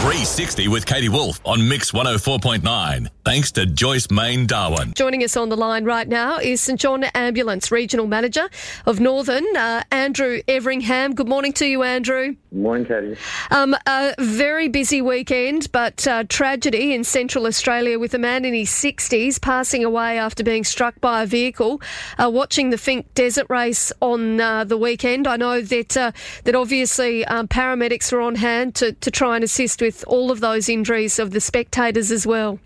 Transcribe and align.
360 0.00 0.68
with 0.68 0.84
Katie 0.84 1.08
Woolf 1.08 1.40
on 1.44 1.66
Mix 1.66 1.90
104.9. 1.90 3.08
Thanks 3.24 3.50
to 3.52 3.64
Joyce 3.64 4.08
Mayne 4.10 4.46
Darwin. 4.46 4.92
Joining 4.94 5.24
us 5.24 5.36
on 5.36 5.48
the 5.48 5.56
line 5.56 5.84
right 5.84 6.06
now 6.06 6.38
is 6.38 6.60
St 6.60 6.78
John 6.78 7.02
Ambulance 7.02 7.72
Regional 7.72 8.06
Manager 8.06 8.48
of 8.84 9.00
Northern, 9.00 9.44
uh, 9.56 9.82
Andrew 9.90 10.42
Everingham. 10.46 11.14
Good 11.14 11.28
morning 11.28 11.52
to 11.54 11.66
you, 11.66 11.82
Andrew. 11.82 12.36
Good 12.50 12.62
morning, 12.62 12.86
Katie. 12.86 13.16
Um, 13.50 13.74
a 13.86 14.14
very 14.18 14.68
busy 14.68 15.00
weekend, 15.00 15.72
but 15.72 16.06
uh, 16.06 16.24
tragedy 16.28 16.94
in 16.94 17.02
Central 17.02 17.46
Australia 17.46 17.98
with 17.98 18.12
a 18.14 18.18
man 18.18 18.44
in 18.44 18.54
his 18.54 18.68
60s 18.68 19.40
passing 19.40 19.82
away 19.82 20.18
after 20.18 20.44
being 20.44 20.62
struck 20.62 21.00
by 21.00 21.22
a 21.22 21.26
vehicle. 21.26 21.80
Uh, 22.22 22.30
watching 22.30 22.68
the 22.70 22.76
Finke 22.76 23.06
Desert 23.14 23.46
Race 23.48 23.92
on 24.00 24.40
uh, 24.40 24.62
the 24.62 24.76
weekend, 24.76 25.26
I 25.26 25.36
know 25.36 25.62
that 25.62 25.96
uh, 25.96 26.12
that 26.44 26.54
obviously 26.54 27.24
um, 27.24 27.48
paramedics 27.48 28.12
were 28.12 28.20
on 28.20 28.34
hand 28.36 28.74
to, 28.76 28.92
to 28.92 29.10
try 29.10 29.36
and 29.36 29.42
assist 29.42 29.80
with 29.82 29.85
all 30.06 30.30
of 30.30 30.40
those 30.40 30.68
injuries 30.68 31.18
of 31.18 31.30
the 31.30 31.40
spectators 31.40 32.10
as 32.10 32.26
well. 32.26 32.58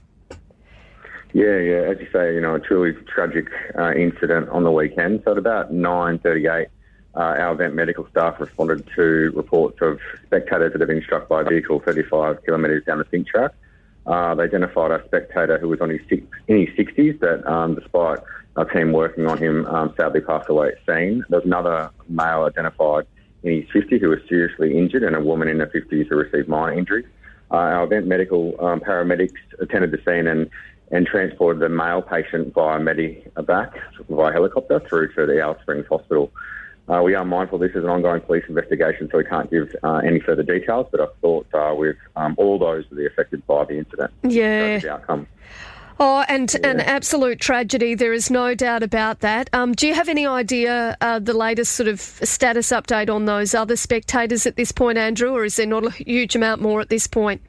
Yeah, 1.32 1.58
yeah. 1.58 1.90
As 1.90 1.98
you 2.00 2.08
say, 2.12 2.34
you 2.34 2.40
know, 2.40 2.54
a 2.56 2.60
truly 2.60 2.92
tragic 3.06 3.46
uh, 3.78 3.92
incident 3.92 4.48
on 4.48 4.64
the 4.64 4.72
weekend. 4.72 5.22
So 5.24 5.32
at 5.32 5.38
about 5.38 5.72
9.38, 5.72 6.66
uh, 7.14 7.18
our 7.18 7.52
event 7.52 7.74
medical 7.74 8.06
staff 8.10 8.40
responded 8.40 8.88
to 8.96 9.32
reports 9.34 9.78
of 9.80 10.00
spectators 10.26 10.72
that 10.72 10.80
had 10.80 10.88
been 10.88 11.02
struck 11.02 11.28
by 11.28 11.42
a 11.42 11.44
vehicle 11.44 11.80
35 11.80 12.44
kilometres 12.44 12.84
down 12.84 12.98
the 12.98 13.04
Finke 13.04 13.26
track. 13.26 13.52
Uh, 14.06 14.34
they 14.34 14.44
identified 14.44 14.90
a 14.90 15.04
spectator 15.06 15.58
who 15.58 15.68
was 15.68 15.80
on 15.80 15.90
his 15.90 16.00
six, 16.08 16.26
in 16.48 16.66
his 16.66 16.68
60s 16.76 17.20
that, 17.20 17.46
um, 17.46 17.74
despite 17.74 18.18
our 18.56 18.64
team 18.64 18.92
working 18.92 19.26
on 19.26 19.38
him, 19.38 19.66
um, 19.66 19.92
sadly 19.96 20.20
passed 20.20 20.48
away 20.48 20.68
at 20.68 20.78
scene. 20.86 21.24
There 21.28 21.38
was 21.38 21.46
another 21.46 21.90
male 22.08 22.44
identified 22.44 23.06
in 23.42 23.62
his 23.62 23.70
50s 23.70 24.00
who 24.00 24.10
was 24.10 24.20
seriously 24.28 24.76
injured 24.76 25.02
and 25.02 25.16
a 25.16 25.20
woman 25.20 25.48
in 25.48 25.60
her 25.60 25.66
50s 25.66 26.08
who 26.08 26.16
received 26.16 26.48
minor 26.48 26.78
injuries. 26.78 27.06
Uh, 27.50 27.56
our 27.56 27.84
event 27.84 28.06
medical 28.06 28.54
um, 28.64 28.80
paramedics 28.80 29.40
attended 29.60 29.90
the 29.90 29.98
scene 30.04 30.26
and 30.26 30.50
and 30.92 31.06
transported 31.06 31.62
the 31.62 31.68
male 31.68 32.02
patient 32.02 32.52
via 32.52 32.78
medevac 32.80 33.72
via 34.08 34.32
helicopter 34.32 34.80
through 34.80 35.12
to 35.14 35.24
the 35.26 35.40
Alice 35.40 35.60
Springs 35.62 35.86
Hospital. 35.88 36.32
Uh, 36.88 37.00
we 37.02 37.14
are 37.14 37.24
mindful 37.24 37.58
this 37.58 37.70
is 37.70 37.84
an 37.84 37.90
ongoing 37.90 38.20
police 38.20 38.44
investigation, 38.48 39.08
so 39.12 39.18
we 39.18 39.24
can't 39.24 39.48
give 39.50 39.74
uh, 39.84 40.00
any 40.04 40.18
further 40.18 40.42
details. 40.42 40.88
But 40.90 41.00
our 41.00 41.12
thought 41.20 41.46
are 41.54 41.76
with 41.76 41.96
um, 42.16 42.34
all 42.36 42.58
those 42.58 42.84
that 42.90 42.98
are 42.98 43.06
affected 43.06 43.46
by 43.46 43.64
the 43.64 43.78
incident. 43.78 44.12
Yeah. 44.24 44.78
The 44.78 44.94
outcome. 44.94 45.28
Oh, 46.02 46.24
and 46.28 46.50
yeah. 46.54 46.70
an 46.70 46.80
absolute 46.80 47.40
tragedy. 47.40 47.94
There 47.94 48.14
is 48.14 48.30
no 48.30 48.54
doubt 48.54 48.82
about 48.82 49.20
that. 49.20 49.50
Um, 49.52 49.74
do 49.74 49.86
you 49.86 49.92
have 49.92 50.08
any 50.08 50.26
idea 50.26 50.96
uh, 51.02 51.18
the 51.18 51.34
latest 51.34 51.74
sort 51.74 51.90
of 51.90 52.00
status 52.00 52.70
update 52.70 53.14
on 53.14 53.26
those 53.26 53.54
other 53.54 53.76
spectators 53.76 54.46
at 54.46 54.56
this 54.56 54.72
point, 54.72 54.96
Andrew, 54.96 55.30
or 55.32 55.44
is 55.44 55.56
there 55.56 55.66
not 55.66 55.84
a 55.84 55.90
huge 55.90 56.34
amount 56.34 56.62
more 56.62 56.80
at 56.80 56.88
this 56.88 57.06
point? 57.06 57.42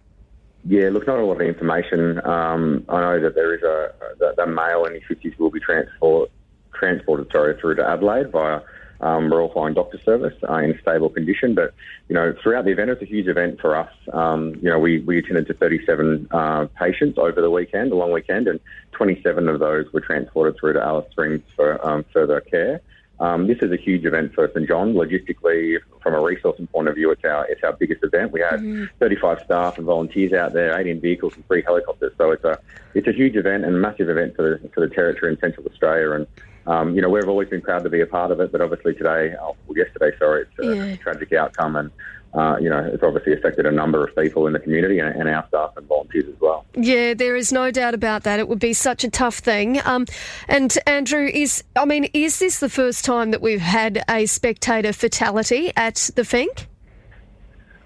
Yeah, 0.66 0.90
look, 0.90 1.08
not 1.08 1.18
a 1.18 1.24
lot 1.24 1.40
of 1.40 1.48
information. 1.48 2.20
Um, 2.26 2.84
I 2.90 3.00
know 3.00 3.22
that 3.22 3.36
there 3.36 3.56
is 3.56 3.64
a 3.64 3.94
that, 4.20 4.36
that 4.36 4.48
male 4.48 4.84
in 4.84 4.96
his 4.96 5.04
fifties 5.08 5.34
will 5.40 5.50
be 5.50 5.62
transport, 5.62 6.30
transported 6.74 7.32
sorry 7.32 7.58
through 7.60 7.76
to 7.76 7.88
Adelaide 7.88 8.32
via 8.32 8.60
um, 9.02 9.32
Royal 9.32 9.50
Flying 9.50 9.74
Doctor 9.74 10.00
Service 10.04 10.36
uh, 10.48 10.56
in 10.56 10.78
stable 10.82 11.10
condition. 11.10 11.56
But 11.56 11.74
you 12.08 12.16
know, 12.16 12.34
throughout 12.42 12.66
the 12.66 12.72
event, 12.72 12.92
it's 12.92 13.02
a 13.02 13.06
huge 13.06 13.28
event 13.28 13.60
for 13.60 13.76
us. 13.76 13.92
Um, 14.14 14.56
you 14.62 14.70
know, 14.70 14.80
we, 14.80 15.00
we 15.00 15.20
attended 15.20 15.48
to 15.48 15.54
37 15.54 16.28
uh, 16.32 16.68
patients 16.80 17.18
over 17.18 17.42
the 17.42 17.50
weekend, 17.50 17.92
a 17.92 17.96
long 17.96 18.12
weekend, 18.12 18.48
and 18.48 18.60
27 18.94 19.48
of 19.50 19.60
those 19.60 19.92
were 19.94 20.02
transported 20.02 20.58
through 20.60 20.74
to 20.74 20.82
Alice 20.82 21.10
Springs 21.12 21.42
for 21.56 21.84
um, 21.86 22.06
further 22.14 22.40
care. 22.42 22.82
Um, 23.22 23.46
this 23.46 23.60
is 23.62 23.72
a 23.72 23.78
huge 23.78 24.04
event 24.06 24.34
for 24.34 24.50
St 24.52 24.68
John. 24.68 24.94
Logistically, 24.94 25.78
from 26.02 26.16
a 26.16 26.18
resourcing 26.18 26.70
point 26.72 26.88
of 26.88 26.96
view, 26.96 27.12
it's 27.12 27.24
our 27.24 27.46
it's 27.46 27.64
our 27.64 27.74
biggest 27.74 28.04
event. 28.04 28.32
We 28.32 28.42
had 28.42 28.62
mm-hmm. 28.62 28.86
35 29.00 29.42
staff 29.46 29.78
and 29.78 29.86
volunteers 29.86 30.34
out 30.34 30.54
there, 30.54 30.78
18 30.78 31.00
vehicles 31.00 31.36
and 31.36 31.46
three 31.48 31.62
helicopters. 31.62 32.14
So 32.18 32.32
it's 32.32 32.44
a 32.44 32.60
it's 32.96 33.08
a 33.08 33.12
huge 33.12 33.36
event 33.36 33.64
and 33.64 33.76
a 33.76 33.78
massive 33.78 34.10
event 34.10 34.36
for 34.36 34.60
the, 34.60 34.70
for 34.70 34.80
the 34.80 34.94
territory 34.94 35.32
in 35.32 35.40
Central 35.40 35.68
Australia. 35.68 36.12
And 36.14 36.26
um, 36.68 36.96
you 36.96 37.02
know 37.02 37.10
we've 37.10 37.28
always 37.28 37.50
been 37.50 37.62
proud 37.62 37.84
to 37.84 37.90
be 37.90 38.02
a 38.02 38.08
part 38.08 38.32
of 38.32 38.40
it, 38.40 38.52
but 38.52 38.62
obviously 38.62 38.94
today, 38.94 39.36
oh, 39.42 39.56
well, 39.68 39.78
yesterday, 39.78 40.16
sorry, 40.18 40.44
it's 40.44 40.60
a 40.60 40.76
yeah. 40.76 40.96
tragic 40.98 41.34
outcome 41.34 41.76
and 41.76 41.92
uh, 42.34 42.56
you 42.62 42.70
know, 42.70 42.80
it's 42.80 43.04
obviously 43.04 43.34
affected 43.34 43.66
a 43.66 43.72
number 43.72 44.06
of 44.06 44.16
people 44.16 44.48
in 44.48 44.54
the 44.54 44.60
community 44.60 45.00
and, 45.00 45.14
and, 45.16 45.28
our 45.28 45.46
staff 45.50 45.72
and 45.76 45.86
volunteers 45.88 46.26
as 46.30 46.40
well. 46.40 46.66
Yeah, 46.76 47.14
there 47.14 47.36
is 47.36 47.52
no 47.52 47.72
doubt 47.72 47.94
about 47.94 48.24
that. 48.24 48.40
It 48.40 48.48
would 48.48 48.60
be 48.60 48.72
such 48.72 49.04
a 49.04 49.10
tough 49.10 49.40
thing. 49.40 49.82
Um, 49.84 50.06
and 50.48 50.76
Andrew, 50.88 51.26
is 51.26 51.62
I 51.76 51.84
mean, 51.84 52.06
is 52.14 52.40
this 52.40 52.60
the 52.60 52.70
first 52.70 53.04
time 53.04 53.32
that 53.32 53.42
we've 53.42 53.60
had 53.60 54.04
a 54.10 54.26
spectator 54.28 54.94
fatality 54.94 55.74
at 55.76 56.10
the 56.16 56.22
Finke? 56.22 56.68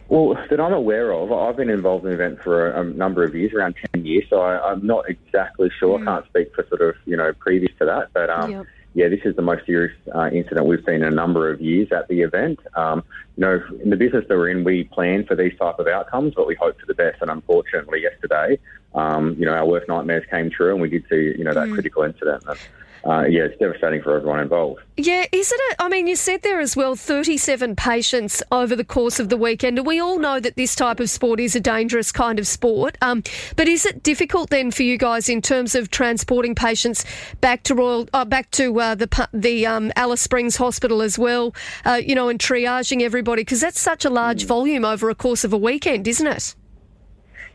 Well, 0.08 0.36
that 0.50 0.60
I'm 0.60 0.74
aware 0.74 1.12
of. 1.12 1.32
I've 1.32 1.58
been 1.58 1.70
involved 1.70 2.06
in 2.06 2.12
the 2.12 2.16
event 2.16 2.42
for 2.44 2.72
a, 2.72 2.82
a 2.82 2.84
number 2.84 3.24
of 3.24 3.34
years, 3.34 3.54
around 3.54 3.76
10 3.94 4.06
years, 4.06 4.26
so 4.30 4.40
I, 4.42 4.72
am 4.72 4.86
not 4.86 5.10
exactly 5.10 5.70
sure. 5.80 5.98
Mm. 5.98 6.02
I 6.04 6.06
can't 6.06 6.26
speak 6.28 6.54
for 6.54 6.66
sort 6.68 6.82
of, 6.82 6.96
you 7.06 7.18
know, 7.18 7.34
previous 7.34 7.72
to 7.80 7.86
that, 7.86 8.10
but 8.14 8.30
um, 8.30 8.52
yep 8.52 8.66
yeah, 8.96 9.10
this 9.10 9.20
is 9.26 9.36
the 9.36 9.42
most 9.42 9.66
serious 9.66 9.94
uh, 10.16 10.30
incident 10.32 10.66
we've 10.68 10.84
seen 10.86 10.96
in 10.96 11.04
a 11.04 11.12
number 11.12 11.52
of 11.52 11.60
years 11.60 11.90
at 11.92 12.08
the 12.08 12.22
event. 12.22 12.62
Um, 12.76 13.04
you 13.36 13.42
know, 13.42 13.62
in 13.84 13.90
the 13.90 13.98
business 13.98 14.24
that 14.30 14.38
we're 14.38 14.50
in, 14.50 14.64
we 14.64 14.86
plan 14.86 15.26
for 15.26 15.36
these 15.36 15.52
type 15.60 15.80
of 15.80 15.88
outcomes, 15.88 16.34
but 16.34 16.48
we 16.48 16.56
hope 16.56 16.80
for 16.80 16.86
the 16.86 16.94
best. 16.94 17.22
And 17.22 17.30
unfortunately, 17.30 18.02
yesterday, 18.02 18.58
um, 18.94 19.36
you 19.38 19.46
know, 19.46 19.52
our 19.52 19.66
worst 19.66 19.90
nightmares 19.90 20.24
came 20.32 20.50
true, 20.50 20.72
and 20.72 20.82
we 20.82 20.90
did 20.90 21.04
see, 21.10 21.36
you 21.38 21.44
know, 21.44 21.54
that 21.54 21.68
mm. 21.68 21.74
critical 21.74 22.04
incident. 22.04 22.46
And, 22.48 22.58
uh, 23.06 23.24
yeah, 23.26 23.44
it's 23.44 23.58
devastating 23.60 24.02
for 24.02 24.16
everyone 24.16 24.40
involved. 24.40 24.82
Yeah, 24.98 25.26
isn't 25.32 25.62
it? 25.70 25.76
I 25.78 25.90
mean, 25.90 26.08
you 26.08 26.16
said 26.16 26.42
there 26.42 26.60
as 26.60 26.76
well 26.76 26.96
37 26.96 27.76
patients 27.76 28.42
over 28.52 28.76
the 28.76 28.84
course 28.84 29.20
of 29.20 29.30
the 29.30 29.38
weekend, 29.38 29.78
and 29.78 29.86
we 29.86 30.00
all 30.00 30.18
know 30.18 30.40
that 30.40 30.56
this 30.56 30.76
type 30.76 31.00
of 31.00 31.10
sport 31.10 31.40
is 31.40 31.56
a 31.56 31.60
dangerous 31.60 32.12
kind 32.12 32.40
of 32.40 32.48
sport. 32.48 32.98
Um, 33.02 33.22
but 33.56 33.68
is 33.68 33.86
it 33.86 34.02
difficult 34.02 34.50
then 34.50 34.72
for 34.72 34.82
you 34.82 34.98
guys 34.98 35.30
in 35.30 35.42
terms 35.42 35.76
of 35.76 35.92
transporting 35.92 36.56
patients 36.56 37.06
back 37.42 37.62
to 37.64 37.76
Royal, 37.76 38.08
uh, 38.14 38.26
back 38.26 38.50
to 38.52 38.80
uh, 38.80 38.96
the 38.96 39.30
the 39.34 39.68
um, 39.68 39.92
Alice 39.96 40.22
Springs 40.22 40.56
Hospital 40.56 41.04
as 41.04 41.20
well? 41.20 41.54
Uh, 41.86 42.02
you 42.04 42.16
know, 42.16 42.30
and 42.30 42.40
triaging 42.40 43.02
everybody 43.02 43.44
because 43.44 43.62
that's 43.62 43.80
such 43.80 44.04
a 44.06 44.10
large 44.10 44.46
mm. 44.46 44.48
volume 44.48 44.84
over 44.84 45.12
a 45.12 45.16
course 45.16 45.44
of 45.44 45.54
a 45.54 45.58
weekend, 45.58 46.08
isn't 46.08 46.28
it? 46.28 46.56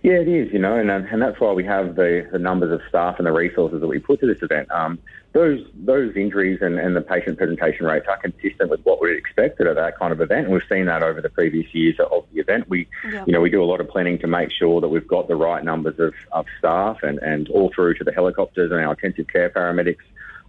Yeah, 0.03 0.15
it 0.15 0.28
is, 0.28 0.50
you 0.53 0.59
know, 0.59 0.77
and, 0.77 0.91
uh, 0.91 1.03
and 1.11 1.21
that's 1.21 1.38
why 1.41 1.53
we 1.53 1.65
have 1.65 1.94
the, 1.94 2.27
the 2.33 2.38
numbers 2.38 2.72
of 2.72 2.81
staff 2.88 3.16
and 3.19 3.27
the 3.27 3.33
resources 3.33 3.81
that 3.83 3.87
we 3.87 3.99
put 3.99 4.21
to 4.21 4.27
this 4.27 4.43
event. 4.43 4.71
Um, 4.71 4.99
those 5.33 5.65
those 5.75 6.16
injuries 6.16 6.59
and, 6.61 6.78
and 6.78 6.97
the 6.97 7.03
patient 7.03 7.38
presentation 7.38 7.87
rates 7.87 8.06
are 8.09 8.16
consistent 8.16 8.71
with 8.71 8.81
what 8.84 9.00
we'd 9.00 9.16
expected 9.16 9.66
at 9.66 9.77
that 9.77 9.99
kind 9.99 10.12
of 10.12 10.21
event. 10.21 10.47
And 10.47 10.55
we've 10.55 10.62
seen 10.69 10.87
that 10.87 11.03
over 11.03 11.21
the 11.21 11.28
previous 11.28 11.72
years 11.75 12.00
of 12.00 12.25
the 12.33 12.41
event. 12.41 12.69
We, 12.69 12.88
yep. 13.12 13.27
you 13.27 13.33
know, 13.33 13.41
we 13.41 13.50
do 13.50 13.62
a 13.62 13.65
lot 13.65 13.81
of 13.81 13.88
planning 13.88 14.19
to 14.21 14.27
make 14.27 14.50
sure 14.50 14.81
that 14.81 14.88
we've 14.88 15.06
got 15.06 15.28
the 15.28 15.37
right 15.37 15.62
numbers 15.62 16.00
of, 16.00 16.15
of 16.32 16.47
staff 16.59 17.03
and, 17.03 17.19
and 17.19 17.49
all 17.50 17.71
through 17.72 17.94
to 17.94 18.05
the 18.05 18.12
helicopters 18.12 18.71
and 18.72 18.81
our 18.81 18.93
intensive 18.93 19.28
care 19.28 19.50
paramedics 19.50 19.99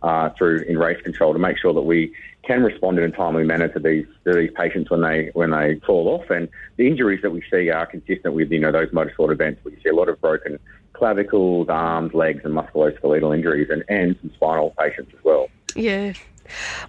uh, 0.01 0.29
through 0.29 0.61
in 0.61 0.77
race 0.77 1.01
control 1.01 1.33
to 1.33 1.39
make 1.39 1.57
sure 1.57 1.73
that 1.73 1.81
we 1.81 2.13
can 2.43 2.63
respond 2.63 2.97
in 2.97 3.05
a 3.05 3.11
timely 3.11 3.43
manner 3.43 3.67
to 3.67 3.79
these 3.79 4.05
to 4.25 4.33
these 4.33 4.51
patients 4.55 4.89
when 4.89 5.01
they 5.01 5.29
when 5.33 5.51
they 5.51 5.79
fall 5.85 6.07
off. 6.07 6.29
And 6.29 6.49
the 6.77 6.87
injuries 6.87 7.21
that 7.21 7.31
we 7.31 7.43
see 7.51 7.69
are 7.69 7.85
consistent 7.85 8.33
with 8.33 8.51
you 8.51 8.59
know 8.59 8.71
those 8.71 8.91
motor 8.91 9.13
motorsport 9.17 9.31
events 9.31 9.63
where 9.63 9.73
you 9.73 9.81
see 9.81 9.89
a 9.89 9.95
lot 9.95 10.09
of 10.09 10.19
broken 10.21 10.59
clavicles, 10.93 11.67
arms, 11.69 12.13
legs, 12.13 12.41
and 12.43 12.53
musculoskeletal 12.53 13.35
injuries, 13.35 13.69
and 13.69 13.83
and 13.89 14.15
some 14.21 14.31
spinal 14.33 14.73
patients 14.79 15.11
as 15.17 15.23
well. 15.23 15.49
Yeah, 15.75 16.13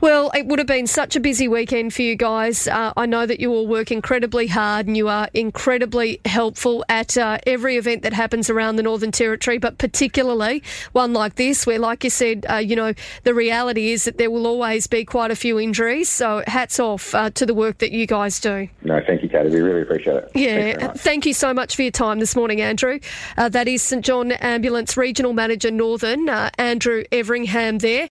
well, 0.00 0.30
it 0.34 0.46
would 0.46 0.58
have 0.58 0.68
been 0.68 0.86
such 0.86 1.16
a 1.16 1.20
busy 1.20 1.48
weekend 1.48 1.94
for 1.94 2.02
you 2.02 2.16
guys. 2.16 2.66
Uh, 2.68 2.92
I 2.96 3.06
know 3.06 3.26
that 3.26 3.40
you 3.40 3.52
all 3.52 3.66
work 3.66 3.90
incredibly 3.90 4.46
hard 4.46 4.86
and 4.86 4.96
you 4.96 5.08
are 5.08 5.28
incredibly 5.34 6.20
helpful 6.24 6.84
at 6.88 7.16
uh, 7.16 7.38
every 7.46 7.76
event 7.76 8.02
that 8.02 8.12
happens 8.12 8.50
around 8.50 8.76
the 8.76 8.82
Northern 8.82 9.12
Territory, 9.12 9.58
but 9.58 9.78
particularly 9.78 10.62
one 10.92 11.12
like 11.12 11.36
this, 11.36 11.66
where, 11.66 11.78
like 11.78 12.04
you 12.04 12.10
said, 12.10 12.46
uh, 12.50 12.56
you 12.56 12.76
know, 12.76 12.94
the 13.24 13.34
reality 13.34 13.92
is 13.92 14.04
that 14.04 14.18
there 14.18 14.30
will 14.30 14.46
always 14.46 14.86
be 14.86 15.04
quite 15.04 15.30
a 15.30 15.36
few 15.36 15.58
injuries. 15.58 16.08
So, 16.08 16.42
hats 16.46 16.80
off 16.80 17.14
uh, 17.14 17.30
to 17.30 17.46
the 17.46 17.54
work 17.54 17.78
that 17.78 17.92
you 17.92 18.06
guys 18.06 18.40
do. 18.40 18.68
No, 18.82 19.00
thank 19.06 19.22
you, 19.22 19.28
Katie. 19.28 19.50
We 19.50 19.60
really 19.60 19.82
appreciate 19.82 20.16
it. 20.16 20.30
Yeah, 20.34 20.92
thank 20.92 21.26
you 21.26 21.34
so 21.34 21.54
much 21.54 21.76
for 21.76 21.82
your 21.82 21.90
time 21.90 22.18
this 22.18 22.34
morning, 22.34 22.60
Andrew. 22.60 22.98
Uh, 23.36 23.48
that 23.50 23.68
is 23.68 23.82
St 23.82 24.04
John 24.04 24.32
Ambulance 24.32 24.96
Regional 24.96 25.32
Manager 25.32 25.70
Northern, 25.70 26.28
uh, 26.28 26.50
Andrew 26.58 27.04
Everingham 27.12 27.78
there. 27.78 28.08